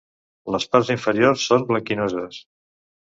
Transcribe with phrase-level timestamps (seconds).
[0.53, 2.41] Les parts inferiors són blanquinoses.